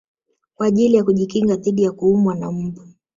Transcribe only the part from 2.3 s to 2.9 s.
na mbu